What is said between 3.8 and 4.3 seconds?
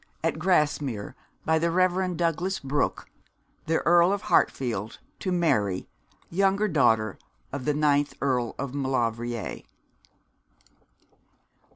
Earl of